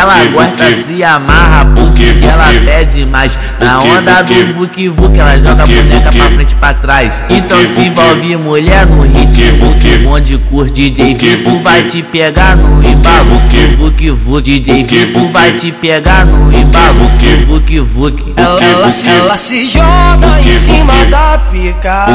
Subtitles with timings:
[0.00, 5.64] Ela gosta, se amarra porque ela pede mais Na onda do Vuk Vuk Ela joga
[5.64, 9.76] a boneca pra frente e pra trás Então se envolve mulher no ritmo
[10.08, 13.42] Onde curte DJ Fico vai te pegar no embalo
[13.76, 17.10] Vuk Vuk DJ Fico vai te pegar no embalo
[17.46, 22.06] Vuk Vuk ela, ela, ela se joga em cima da pica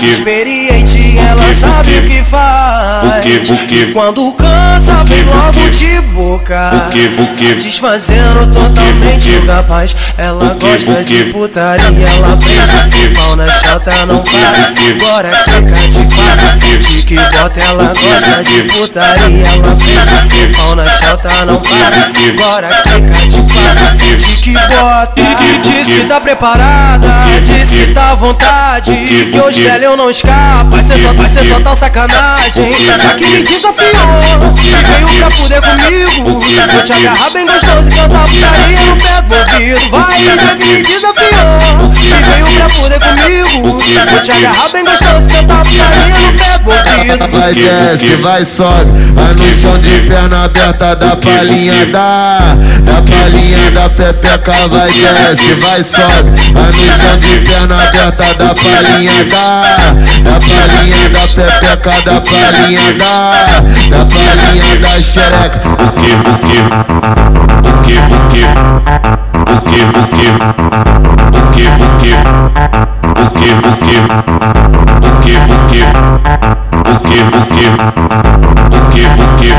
[0.00, 5.85] Experiente, ela sabe o que faz Quando cansa, vem logo de
[6.36, 6.70] boca
[7.36, 14.68] Satisfazendo totalmente o capaz Ela gosta de putaria Ela prende pau na chota, não para
[15.06, 21.44] Agora clica de quatro Que bota, ela gosta de putaria Ela prende pau na chota,
[21.46, 24.06] não para Agora clica de quatro
[24.42, 27.08] Que bota E diz que tá preparada
[27.44, 28.92] Diz que tá à vontade
[29.30, 33.28] Que hoje velho eu não escapa Vai ser, to vai ser total sacanagem Já que
[33.30, 35.15] me desafiou E veio
[35.86, 40.82] Vou te agarrar bem gostoso e cantar putaria no pé do ouvido Vai, já me
[40.82, 43.78] desafiou E veio pra fuder comigo
[44.10, 48.44] Vou te agarrar bem gostoso e cantar putaria no pé do ouvido Vai desce, vai
[48.44, 54.88] sobe Vai no chão de perna aberta Da palhinha da Da palhinha da pepeca Vai
[54.88, 59.62] desce, vai sobe Vai no chão de perna aberta Da palhinha da
[60.24, 63.30] Da palhinha da pepeca Da palhinha da
[63.88, 64.45] Da palhinha
[65.16, 68.52] xereca buque, buque, buque, buque, buque,
[69.56, 70.28] buque, buque,
[70.86, 72.12] buque, buque,
[73.36, 73.94] buque,
[75.16, 75.72] buque,
[76.76, 77.72] buque, buque,
[78.70, 79.52] buque, buque,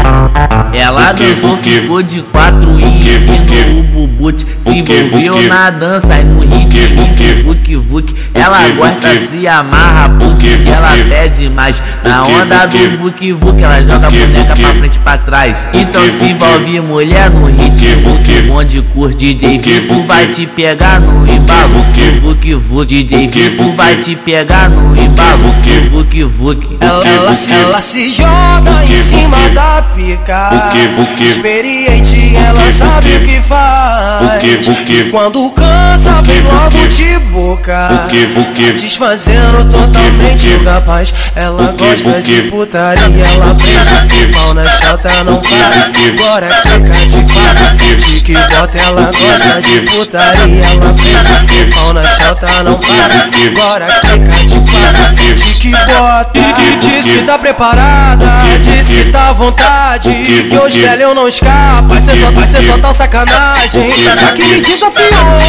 [0.77, 3.76] Ela dançou, ficou de quatro e
[4.17, 7.07] bubute Se envolveu na dança e no ritmo
[7.43, 8.15] Vuk Vuk.
[8.33, 11.81] Ela gosta, se amarra porque ela pede mais.
[12.03, 15.57] Na onda do Vuk Vuk Ela joga a boneca pra frente e pra trás.
[15.73, 18.17] Então se envolve mulher no ritmo
[18.51, 21.23] Onde curte DJ Fico vai te pegar no
[21.57, 21.83] embalo
[22.21, 25.55] Vuk Vuk DJ Fico vai te pegar no embalo
[25.89, 30.49] Vuk Vuk ela, ela, ela se joga em cima da pica.
[31.19, 34.67] Experiente, ela sabe o que faz.
[35.11, 37.89] Quando cansa, vem logo de boca
[38.55, 45.89] Satisfazendo totalmente o capaz Ela gosta de putaria Ela prende pau na chota, não para
[46.07, 52.63] Agora clica de quatro Que bota, ela gosta de putaria Ela prende pau na chota,
[52.63, 58.25] não para Agora clica de quatro Que bota E diz que tá preparada
[58.63, 60.11] Diz que tá à vontade
[60.49, 63.87] Que hoje velho eu não escapa Vai ser, to vai ser total sacanagem
[64.37, 65.46] me desafiou E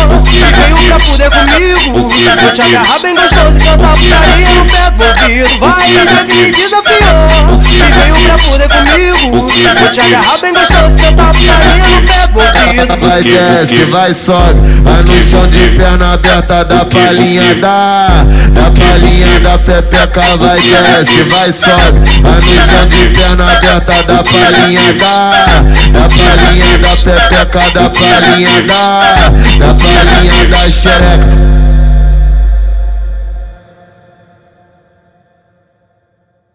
[0.88, 2.08] pra fuder comigo.
[2.08, 6.40] Vou te agarrar bem gostoso e cantar putaria no pé do ouvido Vai, já que
[6.40, 9.46] me desafiou E veio pra fuder comigo.
[9.78, 10.77] Vou te agarrar bem gostoso
[13.00, 14.80] Vai desce, vai sobe.
[14.82, 21.22] Vai no chão de perna aberta Da palhinha da Da palhinha da pepeca Vai desce,
[21.24, 22.20] vai sobe.
[22.22, 25.30] Vai no chão de perna aberta Da palhinha da
[25.92, 29.00] Da palhinha da pepeca Da palhinha da
[29.58, 31.67] Da palhinha da xereca